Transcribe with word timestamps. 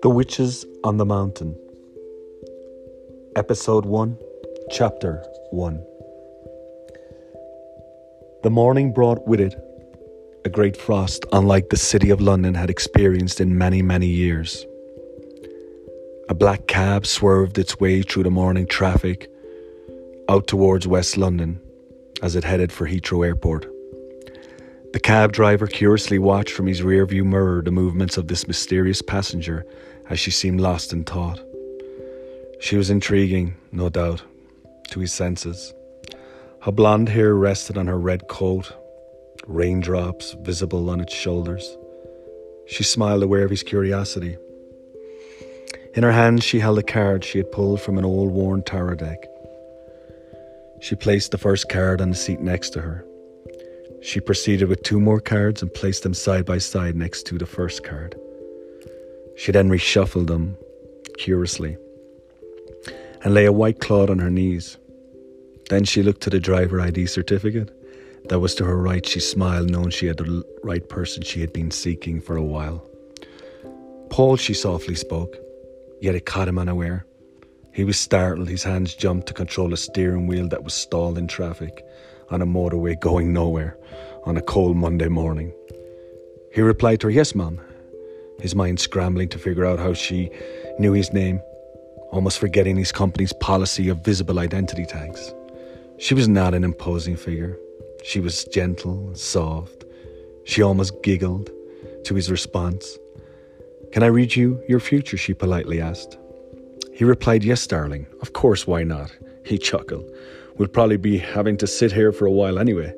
The 0.00 0.10
Witches 0.10 0.64
on 0.84 0.96
the 0.96 1.04
Mountain, 1.04 1.56
Episode 3.34 3.84
1, 3.84 4.16
Chapter 4.70 5.24
1. 5.50 5.84
The 8.44 8.50
morning 8.50 8.92
brought 8.92 9.26
with 9.26 9.40
it 9.40 9.56
a 10.44 10.48
great 10.48 10.76
frost, 10.76 11.26
unlike 11.32 11.70
the 11.70 11.76
City 11.76 12.10
of 12.10 12.20
London 12.20 12.54
had 12.54 12.70
experienced 12.70 13.40
in 13.40 13.58
many, 13.58 13.82
many 13.82 14.06
years. 14.06 14.64
A 16.28 16.34
black 16.34 16.68
cab 16.68 17.04
swerved 17.04 17.58
its 17.58 17.80
way 17.80 18.02
through 18.02 18.22
the 18.22 18.30
morning 18.30 18.68
traffic 18.68 19.28
out 20.28 20.46
towards 20.46 20.86
West 20.86 21.16
London 21.16 21.60
as 22.22 22.36
it 22.36 22.44
headed 22.44 22.70
for 22.70 22.86
Heathrow 22.86 23.26
Airport. 23.26 23.66
The 24.92 25.00
cab 25.00 25.32
driver 25.32 25.66
curiously 25.66 26.18
watched 26.18 26.52
from 26.52 26.66
his 26.66 26.80
rearview 26.80 27.22
mirror 27.22 27.62
the 27.62 27.70
movements 27.70 28.16
of 28.16 28.28
this 28.28 28.48
mysterious 28.48 29.02
passenger 29.02 29.66
as 30.08 30.18
she 30.18 30.30
seemed 30.30 30.60
lost 30.60 30.94
in 30.94 31.04
thought. 31.04 31.40
She 32.60 32.76
was 32.76 32.88
intriguing, 32.88 33.54
no 33.70 33.90
doubt, 33.90 34.22
to 34.90 35.00
his 35.00 35.12
senses. 35.12 35.74
Her 36.62 36.72
blonde 36.72 37.10
hair 37.10 37.34
rested 37.34 37.76
on 37.76 37.86
her 37.86 37.98
red 37.98 38.28
coat, 38.28 38.72
raindrops 39.46 40.34
visible 40.40 40.88
on 40.88 41.00
its 41.00 41.14
shoulders. 41.14 41.76
She 42.66 42.82
smiled, 42.82 43.22
aware 43.22 43.44
of 43.44 43.50
his 43.50 43.62
curiosity. 43.62 44.36
In 45.94 46.02
her 46.02 46.12
hand, 46.12 46.42
she 46.42 46.60
held 46.60 46.78
a 46.78 46.82
card 46.82 47.24
she 47.24 47.38
had 47.38 47.52
pulled 47.52 47.80
from 47.80 47.98
an 47.98 48.04
old 48.04 48.30
worn 48.30 48.62
tarot 48.62 48.96
deck. 48.96 49.18
She 50.80 50.94
placed 50.94 51.30
the 51.30 51.38
first 51.38 51.68
card 51.68 52.00
on 52.00 52.10
the 52.10 52.16
seat 52.16 52.40
next 52.40 52.70
to 52.70 52.80
her. 52.80 53.04
She 54.00 54.20
proceeded 54.20 54.68
with 54.68 54.82
two 54.82 55.00
more 55.00 55.20
cards 55.20 55.60
and 55.60 55.72
placed 55.72 56.04
them 56.04 56.14
side 56.14 56.46
by 56.46 56.58
side 56.58 56.96
next 56.96 57.24
to 57.26 57.38
the 57.38 57.46
first 57.46 57.82
card. 57.82 58.14
She 59.36 59.52
then 59.52 59.68
reshuffled 59.68 60.28
them 60.28 60.56
curiously 61.18 61.76
and 63.22 63.34
lay 63.34 63.44
a 63.44 63.52
white 63.52 63.80
cloth 63.80 64.10
on 64.10 64.20
her 64.20 64.30
knees. 64.30 64.78
Then 65.68 65.84
she 65.84 66.02
looked 66.02 66.22
to 66.22 66.30
the 66.30 66.40
driver 66.40 66.80
ID 66.80 67.06
certificate 67.06 67.74
that 68.28 68.38
was 68.38 68.54
to 68.56 68.64
her 68.64 68.76
right. 68.76 69.04
She 69.04 69.20
smiled, 69.20 69.70
knowing 69.70 69.90
she 69.90 70.06
had 70.06 70.18
the 70.18 70.44
right 70.62 70.88
person 70.88 71.22
she 71.22 71.40
had 71.40 71.52
been 71.52 71.70
seeking 71.70 72.20
for 72.20 72.36
a 72.36 72.42
while. 72.42 72.84
Paul, 74.10 74.36
she 74.36 74.54
softly 74.54 74.94
spoke, 74.94 75.36
yet 76.00 76.14
it 76.14 76.26
caught 76.26 76.48
him 76.48 76.58
unaware. 76.58 77.04
He 77.72 77.84
was 77.84 77.98
startled. 77.98 78.48
His 78.48 78.62
hands 78.62 78.94
jumped 78.94 79.26
to 79.28 79.34
control 79.34 79.72
a 79.72 79.76
steering 79.76 80.26
wheel 80.26 80.48
that 80.48 80.64
was 80.64 80.74
stalled 80.74 81.18
in 81.18 81.26
traffic 81.26 81.84
on 82.30 82.42
a 82.42 82.46
motorway 82.46 82.98
going 82.98 83.32
nowhere 83.32 83.76
on 84.24 84.36
a 84.36 84.42
cold 84.42 84.76
Monday 84.76 85.08
morning. 85.08 85.52
He 86.52 86.60
replied 86.60 87.00
to 87.00 87.06
her, 87.06 87.10
Yes, 87.10 87.34
ma'am, 87.34 87.60
his 88.40 88.54
mind 88.54 88.80
scrambling 88.80 89.28
to 89.30 89.38
figure 89.38 89.64
out 89.64 89.78
how 89.78 89.94
she 89.94 90.30
knew 90.78 90.92
his 90.92 91.12
name, 91.12 91.40
almost 92.10 92.38
forgetting 92.38 92.76
his 92.76 92.92
company's 92.92 93.32
policy 93.34 93.88
of 93.88 94.04
visible 94.04 94.38
identity 94.38 94.84
tags. 94.84 95.32
She 95.98 96.14
was 96.14 96.28
not 96.28 96.54
an 96.54 96.64
imposing 96.64 97.16
figure. 97.16 97.58
She 98.04 98.20
was 98.20 98.44
gentle 98.44 99.14
soft. 99.14 99.84
She 100.44 100.62
almost 100.62 101.02
giggled 101.02 101.50
to 102.04 102.14
his 102.14 102.30
response. 102.30 102.96
Can 103.92 104.02
I 104.02 104.06
read 104.06 104.36
you 104.36 104.62
your 104.68 104.80
future? 104.80 105.16
she 105.16 105.34
politely 105.34 105.80
asked. 105.80 106.16
He 106.92 107.04
replied, 107.04 107.44
Yes, 107.44 107.66
darling. 107.66 108.06
Of 108.22 108.32
course, 108.32 108.66
why 108.66 108.84
not? 108.84 109.16
He 109.44 109.58
chuckled. 109.58 110.10
We'll 110.58 110.68
probably 110.68 110.96
be 110.96 111.18
having 111.18 111.56
to 111.58 111.68
sit 111.68 111.92
here 111.92 112.10
for 112.10 112.26
a 112.26 112.32
while 112.32 112.58
anyway. 112.58 112.92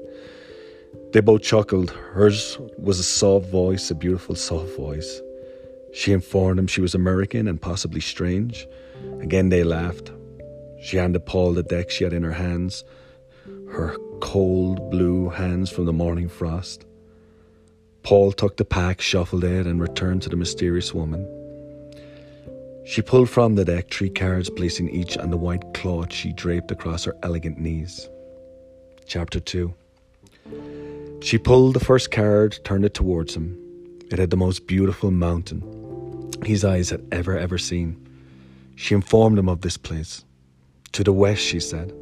They 1.12 1.20
both 1.20 1.42
chuckled. 1.42 1.90
Hers 1.90 2.58
was 2.78 2.98
a 2.98 3.04
soft 3.04 3.46
voice, 3.50 3.90
a 3.90 3.94
beautiful 3.94 4.34
soft 4.34 4.74
voice. 4.76 5.20
She 5.92 6.12
informed 6.12 6.58
him 6.58 6.66
she 6.66 6.80
was 6.80 6.94
American 6.94 7.46
and 7.46 7.60
possibly 7.60 8.00
strange. 8.00 8.66
Again, 9.20 9.50
they 9.50 9.62
laughed. 9.62 10.10
She 10.82 10.96
handed 10.96 11.26
Paul 11.26 11.52
the 11.52 11.62
deck 11.62 11.90
she 11.90 12.04
had 12.04 12.14
in 12.14 12.22
her 12.22 12.32
hands, 12.32 12.82
her 13.70 13.96
cold 14.20 14.90
blue 14.90 15.28
hands 15.28 15.70
from 15.70 15.84
the 15.84 15.92
morning 15.92 16.28
frost. 16.28 16.86
Paul 18.02 18.32
took 18.32 18.56
the 18.56 18.64
pack, 18.64 19.02
shuffled 19.02 19.44
it, 19.44 19.66
and 19.66 19.80
returned 19.80 20.22
to 20.22 20.30
the 20.30 20.36
mysterious 20.36 20.94
woman. 20.94 21.39
She 22.84 23.02
pulled 23.02 23.28
from 23.28 23.54
the 23.54 23.64
deck 23.64 23.90
three 23.90 24.10
cards, 24.10 24.50
placing 24.50 24.90
each 24.90 25.16
on 25.16 25.30
the 25.30 25.36
white 25.36 25.74
cloth 25.74 26.12
she 26.12 26.32
draped 26.32 26.70
across 26.70 27.04
her 27.04 27.16
elegant 27.22 27.58
knees. 27.58 28.08
Chapter 29.06 29.40
2 29.40 29.72
She 31.20 31.38
pulled 31.38 31.74
the 31.74 31.80
first 31.80 32.10
card, 32.10 32.58
turned 32.64 32.84
it 32.84 32.94
towards 32.94 33.34
him. 33.34 33.56
It 34.10 34.18
had 34.18 34.30
the 34.30 34.36
most 34.36 34.66
beautiful 34.66 35.10
mountain 35.10 35.62
his 36.44 36.64
eyes 36.64 36.90
had 36.90 37.06
ever, 37.12 37.38
ever 37.38 37.58
seen. 37.58 37.96
She 38.76 38.94
informed 38.94 39.38
him 39.38 39.48
of 39.48 39.60
this 39.60 39.76
place. 39.76 40.24
To 40.92 41.04
the 41.04 41.12
west, 41.12 41.42
she 41.42 41.60
said, 41.60 41.92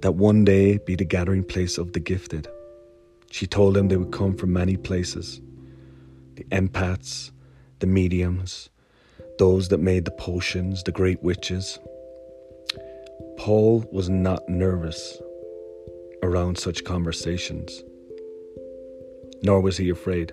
that 0.00 0.12
one 0.14 0.44
day 0.44 0.78
be 0.78 0.94
the 0.94 1.04
gathering 1.04 1.44
place 1.44 1.76
of 1.76 1.92
the 1.92 2.00
gifted. 2.00 2.48
She 3.30 3.46
told 3.46 3.76
him 3.76 3.88
they 3.88 3.96
would 3.96 4.12
come 4.12 4.36
from 4.36 4.52
many 4.52 4.76
places 4.76 5.40
the 6.36 6.44
empaths, 6.44 7.32
the 7.80 7.86
mediums, 7.86 8.70
those 9.38 9.68
that 9.68 9.78
made 9.78 10.04
the 10.04 10.10
potions, 10.10 10.82
the 10.82 10.92
great 10.92 11.22
witches. 11.22 11.78
Paul 13.36 13.84
was 13.92 14.08
not 14.08 14.48
nervous 14.48 15.20
around 16.22 16.58
such 16.58 16.84
conversations, 16.84 17.82
nor 19.42 19.60
was 19.60 19.76
he 19.76 19.88
afraid. 19.90 20.32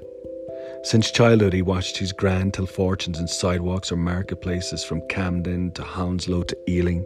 Since 0.84 1.12
childhood, 1.12 1.54
he 1.54 1.62
watched 1.62 1.98
his 1.98 2.12
grand 2.12 2.54
tell 2.54 2.66
fortunes 2.66 3.20
in 3.20 3.28
sidewalks 3.28 3.92
or 3.92 3.96
marketplaces 3.98 4.84
from 4.84 5.08
Camden 5.08 5.72
to 5.74 5.84
Hounslow 5.84 6.44
to 6.44 6.58
Ealing. 6.68 7.06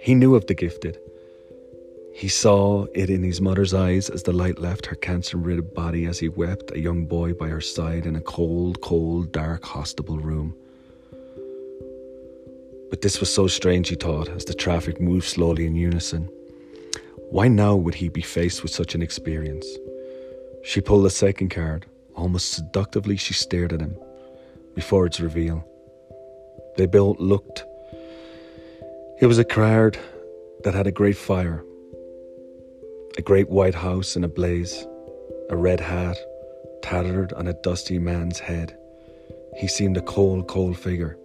He 0.00 0.14
knew 0.14 0.34
of 0.34 0.46
the 0.46 0.54
gifted. 0.54 0.98
He 2.14 2.28
saw 2.28 2.86
it 2.94 3.08
in 3.08 3.22
his 3.22 3.40
mother's 3.40 3.72
eyes 3.72 4.10
as 4.10 4.22
the 4.22 4.32
light 4.32 4.58
left 4.58 4.86
her 4.86 4.96
cancer 4.96 5.38
ridden 5.38 5.70
body 5.74 6.04
as 6.06 6.18
he 6.18 6.28
wept, 6.28 6.72
a 6.72 6.80
young 6.80 7.06
boy 7.06 7.32
by 7.32 7.48
her 7.48 7.60
side 7.60 8.04
in 8.04 8.16
a 8.16 8.20
cold, 8.20 8.80
cold, 8.82 9.32
dark, 9.32 9.64
hospitable 9.64 10.18
room. 10.18 10.54
But 12.92 13.00
this 13.00 13.20
was 13.20 13.32
so 13.32 13.46
strange, 13.46 13.88
he 13.88 13.94
thought, 13.94 14.28
as 14.28 14.44
the 14.44 14.52
traffic 14.52 15.00
moved 15.00 15.24
slowly 15.24 15.64
in 15.64 15.74
unison. 15.74 16.28
Why 17.30 17.48
now 17.48 17.74
would 17.74 17.94
he 17.94 18.10
be 18.10 18.20
faced 18.20 18.62
with 18.62 18.70
such 18.70 18.94
an 18.94 19.00
experience? 19.00 19.66
She 20.62 20.82
pulled 20.82 21.06
a 21.06 21.10
second 21.10 21.48
card. 21.48 21.86
Almost 22.14 22.52
seductively, 22.52 23.16
she 23.16 23.32
stared 23.32 23.72
at 23.72 23.80
him 23.80 23.96
before 24.74 25.06
its 25.06 25.20
reveal. 25.20 25.66
They 26.76 26.84
both 26.84 27.18
looked. 27.18 27.64
It 29.22 29.26
was 29.26 29.38
a 29.38 29.44
card 29.44 29.98
that 30.64 30.74
had 30.74 30.86
a 30.86 30.92
great 30.92 31.16
fire, 31.16 31.64
a 33.16 33.22
great 33.22 33.48
white 33.48 33.74
house 33.74 34.16
in 34.16 34.22
a 34.22 34.28
blaze, 34.28 34.86
a 35.48 35.56
red 35.56 35.80
hat 35.80 36.18
tattered 36.82 37.32
on 37.32 37.48
a 37.48 37.54
dusty 37.54 37.98
man's 37.98 38.38
head. 38.38 38.76
He 39.56 39.66
seemed 39.66 39.96
a 39.96 40.02
cold, 40.02 40.46
cold 40.46 40.76
figure. 40.76 41.16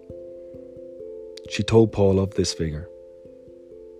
She 1.50 1.62
told 1.62 1.92
Paul 1.92 2.20
of 2.20 2.34
this 2.34 2.52
figure 2.52 2.88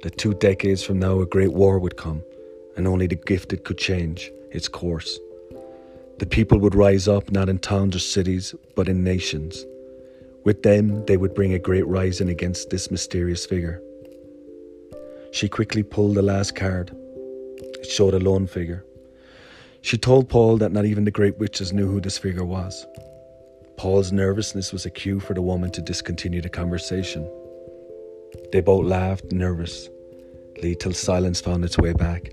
that 0.03 0.19
two 0.19 0.35
decades 0.35 0.83
from 0.83 0.99
now 0.99 1.21
a 1.21 1.27
great 1.27 1.53
war 1.53 1.79
would 1.79 1.97
come, 1.97 2.23
and 2.77 2.87
only 2.87 3.07
the 3.07 3.17
gifted 3.17 3.65
could 3.65 3.79
change 3.79 4.31
its 4.53 4.69
course. 4.69 5.19
The 6.19 6.27
people 6.27 6.59
would 6.59 6.75
rise 6.75 7.09
up 7.09 7.31
not 7.31 7.49
in 7.49 7.59
towns 7.59 7.97
or 7.97 8.01
cities, 8.01 8.55
but 8.75 8.89
in 8.89 9.03
nations. 9.03 9.65
With 10.45 10.63
them, 10.63 11.05
they 11.07 11.17
would 11.17 11.35
bring 11.35 11.55
a 11.55 11.59
great 11.59 11.87
rising 11.87 12.29
against 12.29 12.71
this 12.71 12.91
mysterious 12.91 13.47
figure. 13.47 13.83
She 15.33 15.49
quickly 15.49 15.83
pulled 15.83 16.17
the 16.17 16.23
last 16.23 16.55
card. 16.55 16.91
It 17.81 17.87
showed 17.87 18.15
a 18.15 18.19
lone 18.19 18.47
figure. 18.47 18.85
She 19.81 19.97
told 19.97 20.29
Paul 20.29 20.59
that 20.59 20.73
not 20.73 20.85
even 20.85 21.05
the 21.05 21.11
great 21.11 21.39
witches 21.39 21.73
knew 21.73 21.89
who 21.89 22.01
this 22.01 22.19
figure 22.19 22.45
was. 22.45 22.87
Paul's 23.77 24.11
nervousness 24.11 24.73
was 24.73 24.85
a 24.87 24.91
cue 24.91 25.21
for 25.21 25.35
the 25.35 25.43
woman 25.43 25.71
to 25.71 25.81
discontinue 25.81 26.43
the 26.43 26.49
conversation. 26.49 27.31
They 28.53 28.61
both 28.61 28.87
laughed, 28.87 29.33
nervously, 29.33 30.75
till 30.79 30.93
silence 30.93 31.41
found 31.41 31.65
its 31.65 31.79
way 31.79 31.93
back. 31.93 32.33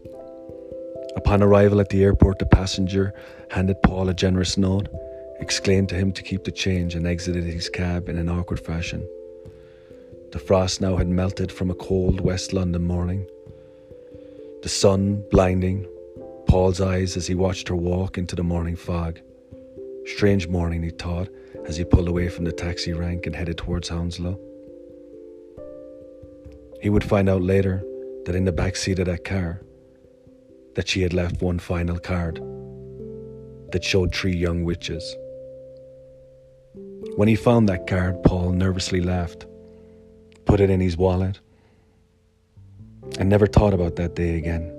Upon 1.16 1.42
arrival 1.42 1.80
at 1.80 1.90
the 1.90 2.04
airport, 2.04 2.40
the 2.40 2.46
passenger 2.46 3.14
handed 3.50 3.82
Paul 3.84 4.10
a 4.10 4.14
generous 4.14 4.58
note, 4.58 4.88
exclaimed 5.40 5.90
to 5.90 5.96
him 5.96 6.12
to 6.14 6.24
keep 6.24 6.44
the 6.44 6.52
change, 6.52 6.96
and 6.96 7.08
exited 7.08 7.44
his 7.44 7.70
cab 7.70 8.10
in 8.10 8.18
an 8.18 8.30
awkward 8.30 8.60
fashion. 8.60 9.08
The 10.32 10.40
frost 10.40 10.82
now 10.82 10.98
had 10.98 11.08
melted 11.08 11.52
from 11.52 11.72
a 11.72 11.76
cold 11.76 12.20
West 12.20 12.52
London 12.52 12.84
morning. 12.84 13.26
The 14.64 14.70
sun 14.70 15.24
blinding 15.32 15.88
Paul's 16.48 16.82
eyes 16.82 17.18
as 17.18 17.28
he 17.28 17.36
watched 17.36 17.68
her 17.70 17.76
walk 17.76 18.18
into 18.18 18.36
the 18.36 18.44
morning 18.44 18.76
fog. 18.76 19.20
Strange 20.06 20.48
morning, 20.48 20.84
he 20.84 20.90
thought, 20.90 21.30
as 21.66 21.78
he 21.78 21.84
pulled 21.84 22.08
away 22.08 22.30
from 22.30 22.46
the 22.46 22.52
taxi 22.52 22.94
rank 22.94 23.26
and 23.26 23.36
headed 23.36 23.58
towards 23.58 23.90
Hounslow. 23.90 24.40
He 26.86 26.90
would 26.90 27.04
find 27.04 27.28
out 27.28 27.42
later 27.42 27.84
that 28.26 28.36
in 28.36 28.46
the 28.46 28.52
back 28.52 28.76
seat 28.76 29.00
of 29.00 29.08
that 29.08 29.24
car, 29.24 29.60
that 30.76 30.88
she 30.88 31.02
had 31.02 31.14
left 31.14 31.42
one 31.42 31.58
final 31.58 31.98
card 31.98 32.36
that 33.72 33.84
showed 33.84 34.14
three 34.14 34.36
young 34.36 34.64
witches. 34.64 35.16
When 37.16 37.28
he 37.28 37.36
found 37.36 37.68
that 37.70 37.88
card, 37.88 38.22
Paul 38.22 38.52
nervously 38.52 39.02
laughed, 39.02 39.48
put 40.46 40.60
it 40.60 40.70
in 40.70 40.80
his 40.80 40.96
wallet, 40.96 41.40
and 43.18 43.30
never 43.30 43.48
thought 43.48 43.74
about 43.74 43.96
that 43.96 44.14
day 44.14 44.38
again. 44.38 44.72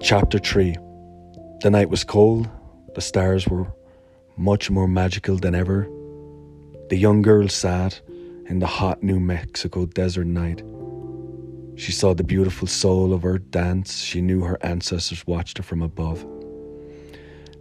Chapter 0.00 0.38
3 0.38 0.76
The 1.62 1.70
night 1.72 1.90
was 1.90 2.04
cold, 2.04 2.48
the 2.94 3.00
stars 3.00 3.48
were 3.48 3.66
much 4.36 4.70
more 4.70 4.86
magical 4.86 5.36
than 5.36 5.56
ever. 5.56 5.88
The 6.90 6.96
young 6.96 7.22
girl 7.22 7.48
sat 7.48 8.00
in 8.48 8.58
the 8.58 8.66
hot 8.66 9.02
New 9.02 9.20
Mexico 9.20 9.86
desert 9.86 10.26
night. 10.26 10.62
She 11.76 11.92
saw 11.92 12.14
the 12.14 12.24
beautiful 12.24 12.66
soul 12.66 13.12
of 13.12 13.24
Earth 13.24 13.50
dance. 13.50 14.00
She 14.00 14.20
knew 14.20 14.42
her 14.42 14.58
ancestors 14.64 15.26
watched 15.26 15.58
her 15.58 15.62
from 15.62 15.82
above. 15.82 16.24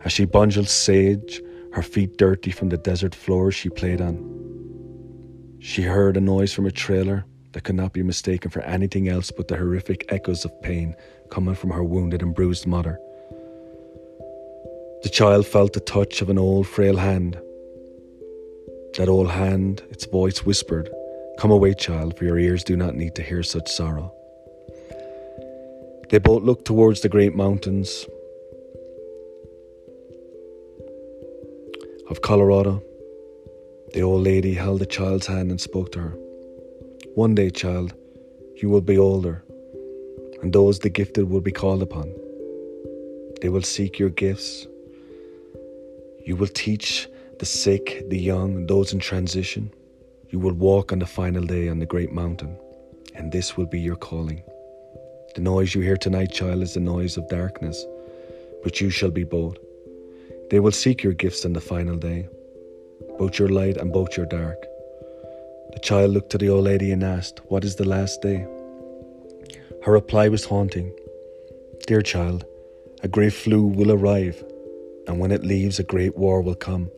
As 0.05 0.13
she 0.13 0.25
bundled 0.25 0.69
sage, 0.69 1.41
her 1.73 1.81
feet 1.81 2.17
dirty 2.17 2.51
from 2.51 2.69
the 2.69 2.77
desert 2.77 3.13
floor 3.13 3.51
she 3.51 3.69
played 3.69 3.99
on. 3.99 4.31
She 5.59 5.81
heard 5.81 6.15
a 6.15 6.21
noise 6.21 6.53
from 6.53 6.65
a 6.65 6.71
trailer 6.71 7.25
that 7.51 7.63
could 7.63 7.75
not 7.75 7.91
be 7.91 8.03
mistaken 8.03 8.51
for 8.51 8.61
anything 8.61 9.09
else 9.09 9.31
but 9.31 9.47
the 9.47 9.57
horrific 9.57 10.05
echoes 10.09 10.45
of 10.45 10.61
pain 10.61 10.95
coming 11.29 11.55
from 11.55 11.71
her 11.71 11.83
wounded 11.83 12.21
and 12.21 12.35
bruised 12.35 12.67
mother. 12.67 12.99
The 15.03 15.09
child 15.09 15.45
felt 15.45 15.73
the 15.73 15.79
touch 15.81 16.21
of 16.21 16.29
an 16.29 16.37
old, 16.37 16.67
frail 16.67 16.97
hand. 16.97 17.39
That 18.97 19.09
old 19.09 19.29
hand, 19.29 19.83
its 19.89 20.05
voice 20.05 20.45
whispered, 20.45 20.89
Come 21.37 21.51
away, 21.51 21.73
child, 21.73 22.17
for 22.17 22.23
your 22.25 22.39
ears 22.39 22.63
do 22.63 22.77
not 22.77 22.95
need 22.95 23.15
to 23.15 23.21
hear 23.21 23.43
such 23.43 23.67
sorrow. 23.67 24.13
They 26.09 26.19
both 26.19 26.43
looked 26.43 26.65
towards 26.65 27.01
the 27.01 27.09
great 27.09 27.35
mountains, 27.35 28.05
of 32.09 32.21
Colorado. 32.21 32.83
The 33.93 34.01
old 34.01 34.23
lady 34.23 34.53
held 34.53 34.79
the 34.79 34.85
child's 34.85 35.27
hand 35.27 35.51
and 35.51 35.59
spoke 35.59 35.91
to 35.93 35.99
her. 35.99 36.17
One 37.15 37.35
day, 37.35 37.49
child, 37.49 37.93
you 38.61 38.69
will 38.69 38.81
be 38.81 38.97
older, 38.97 39.43
and 40.41 40.53
those 40.53 40.79
the 40.79 40.89
gifted 40.89 41.29
will 41.29 41.41
be 41.41 41.51
called 41.51 41.81
upon. 41.81 42.13
They 43.41 43.49
will 43.49 43.61
seek 43.61 43.99
your 43.99 44.09
gifts. 44.09 44.67
You 46.23 46.35
will 46.35 46.47
teach 46.47 47.07
the 47.45 47.51
sick, 47.51 48.09
the 48.09 48.17
young, 48.17 48.65
those 48.65 48.91
in 48.91 48.97
transition. 48.97 49.71
You 50.31 50.39
will 50.39 50.55
walk 50.55 50.91
on 50.91 50.97
the 50.97 51.05
final 51.05 51.43
day 51.43 51.69
on 51.69 51.77
the 51.77 51.85
great 51.85 52.11
mountain, 52.11 52.57
and 53.13 53.31
this 53.31 53.55
will 53.55 53.67
be 53.67 53.79
your 53.79 53.97
calling. 53.97 54.41
The 55.35 55.41
noise 55.41 55.75
you 55.75 55.81
hear 55.81 55.95
tonight, 55.95 56.31
child, 56.31 56.63
is 56.63 56.73
the 56.73 56.79
noise 56.79 57.17
of 57.17 57.29
darkness, 57.29 57.85
but 58.63 58.81
you 58.81 58.89
shall 58.89 59.11
be 59.11 59.23
both. 59.23 59.57
They 60.49 60.59
will 60.59 60.71
seek 60.71 61.03
your 61.03 61.13
gifts 61.13 61.45
on 61.45 61.53
the 61.53 61.61
final 61.61 61.97
day, 61.97 62.27
both 63.19 63.37
your 63.37 63.49
light 63.49 63.77
and 63.77 63.93
both 63.93 64.17
your 64.17 64.25
dark. 64.25 64.59
The 65.73 65.81
child 65.83 66.13
looked 66.13 66.31
to 66.31 66.39
the 66.39 66.49
old 66.49 66.63
lady 66.63 66.91
and 66.91 67.03
asked, 67.03 67.41
What 67.49 67.63
is 67.63 67.75
the 67.75 67.87
last 67.87 68.23
day? 68.23 68.47
Her 69.83 69.91
reply 69.91 70.29
was 70.29 70.45
haunting. 70.45 70.91
Dear 71.85 72.01
child, 72.01 72.43
a 73.03 73.07
great 73.07 73.33
flu 73.33 73.67
will 73.67 73.91
arrive, 73.91 74.43
and 75.05 75.19
when 75.19 75.31
it 75.31 75.43
leaves, 75.43 75.77
a 75.77 75.83
great 75.83 76.17
war 76.17 76.41
will 76.41 76.55
come. 76.55 76.89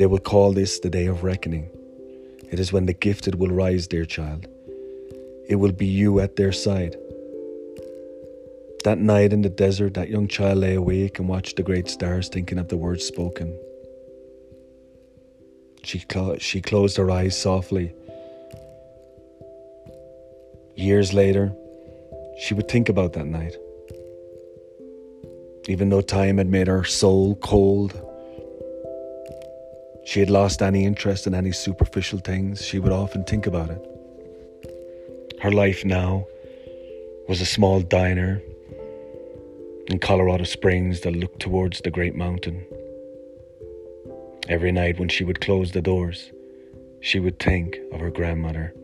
They 0.00 0.06
will 0.06 0.18
call 0.18 0.52
this 0.54 0.80
the 0.80 0.88
day 0.88 1.04
of 1.04 1.24
reckoning. 1.24 1.68
It 2.50 2.58
is 2.58 2.72
when 2.72 2.86
the 2.86 2.94
gifted 2.94 3.34
will 3.34 3.50
rise, 3.50 3.86
dear 3.86 4.06
child. 4.06 4.46
It 5.46 5.56
will 5.56 5.72
be 5.72 5.84
you 5.84 6.20
at 6.20 6.36
their 6.36 6.52
side. 6.52 6.96
That 8.82 8.96
night 8.96 9.34
in 9.34 9.42
the 9.42 9.50
desert, 9.50 9.92
that 9.92 10.08
young 10.08 10.26
child 10.26 10.56
lay 10.56 10.74
awake 10.74 11.18
and 11.18 11.28
watched 11.28 11.56
the 11.56 11.62
great 11.62 11.86
stars, 11.90 12.30
thinking 12.30 12.58
of 12.58 12.68
the 12.68 12.78
words 12.78 13.04
spoken. 13.04 13.54
She, 15.84 15.98
clo- 15.98 16.38
she 16.38 16.62
closed 16.62 16.96
her 16.96 17.10
eyes 17.10 17.38
softly. 17.38 17.92
Years 20.76 21.12
later, 21.12 21.52
she 22.40 22.54
would 22.54 22.68
think 22.68 22.88
about 22.88 23.12
that 23.12 23.26
night. 23.26 23.54
Even 25.68 25.90
though 25.90 26.00
time 26.00 26.38
had 26.38 26.48
made 26.48 26.68
her 26.68 26.84
soul 26.84 27.34
cold, 27.34 28.02
she 30.10 30.18
had 30.18 30.28
lost 30.28 30.60
any 30.60 30.84
interest 30.84 31.28
in 31.28 31.36
any 31.36 31.52
superficial 31.52 32.18
things, 32.18 32.66
she 32.66 32.80
would 32.80 32.90
often 32.90 33.22
think 33.22 33.46
about 33.46 33.70
it. 33.70 33.80
Her 35.40 35.52
life 35.52 35.84
now 35.84 36.26
was 37.28 37.40
a 37.40 37.46
small 37.46 37.80
diner 37.80 38.42
in 39.86 40.00
Colorado 40.00 40.42
Springs 40.42 41.02
that 41.02 41.14
looked 41.14 41.38
towards 41.38 41.80
the 41.82 41.92
great 41.92 42.16
mountain. 42.16 42.66
Every 44.48 44.72
night 44.72 44.98
when 44.98 45.08
she 45.08 45.22
would 45.22 45.40
close 45.40 45.70
the 45.70 45.80
doors, 45.80 46.32
she 47.00 47.20
would 47.20 47.38
think 47.38 47.78
of 47.92 48.00
her 48.00 48.10
grandmother 48.10 48.74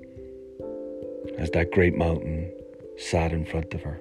as 1.38 1.50
that 1.50 1.72
great 1.72 1.96
mountain 1.96 2.52
sat 2.98 3.32
in 3.32 3.44
front 3.44 3.74
of 3.74 3.82
her. 3.82 4.00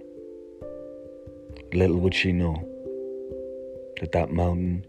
Little 1.73 1.97
would 1.97 2.13
she 2.13 2.31
know 2.31 2.55
that 3.99 4.11
that 4.11 4.29
mountain 4.29 4.85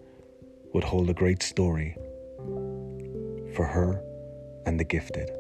would 0.74 0.84
hold 0.84 1.08
a 1.08 1.14
great 1.14 1.42
story 1.42 1.96
for 3.56 3.66
her 3.66 4.02
and 4.66 4.78
the 4.78 4.84
gifted. 4.84 5.30